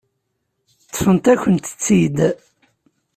Ṭṭfent-akent-tt-id. 0.87 2.17